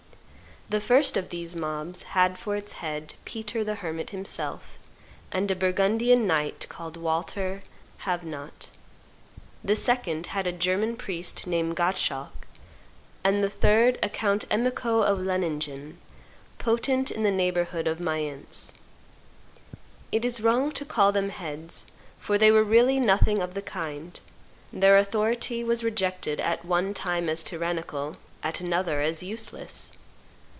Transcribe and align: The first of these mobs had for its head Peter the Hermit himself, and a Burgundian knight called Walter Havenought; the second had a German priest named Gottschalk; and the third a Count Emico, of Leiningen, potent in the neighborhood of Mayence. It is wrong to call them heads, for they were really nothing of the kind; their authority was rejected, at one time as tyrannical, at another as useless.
The 0.69 0.79
first 0.79 1.17
of 1.17 1.27
these 1.31 1.53
mobs 1.53 2.03
had 2.15 2.37
for 2.37 2.55
its 2.55 2.71
head 2.71 3.15
Peter 3.25 3.61
the 3.61 3.75
Hermit 3.75 4.11
himself, 4.11 4.79
and 5.29 5.51
a 5.51 5.55
Burgundian 5.55 6.25
knight 6.25 6.65
called 6.69 6.95
Walter 6.95 7.61
Havenought; 8.05 8.69
the 9.61 9.75
second 9.75 10.27
had 10.27 10.47
a 10.47 10.53
German 10.53 10.95
priest 10.95 11.45
named 11.45 11.75
Gottschalk; 11.75 12.47
and 13.21 13.43
the 13.43 13.49
third 13.49 13.99
a 14.01 14.07
Count 14.07 14.47
Emico, 14.49 15.03
of 15.05 15.19
Leiningen, 15.19 15.97
potent 16.57 17.11
in 17.11 17.23
the 17.23 17.31
neighborhood 17.31 17.85
of 17.85 17.99
Mayence. 17.99 18.71
It 20.09 20.23
is 20.23 20.39
wrong 20.39 20.71
to 20.71 20.85
call 20.85 21.11
them 21.11 21.31
heads, 21.31 21.87
for 22.17 22.37
they 22.37 22.49
were 22.49 22.63
really 22.63 22.97
nothing 22.97 23.41
of 23.41 23.55
the 23.55 23.61
kind; 23.61 24.17
their 24.71 24.97
authority 24.97 25.65
was 25.65 25.83
rejected, 25.83 26.39
at 26.39 26.63
one 26.63 26.93
time 26.93 27.27
as 27.27 27.43
tyrannical, 27.43 28.15
at 28.41 28.61
another 28.61 29.01
as 29.01 29.21
useless. 29.21 29.91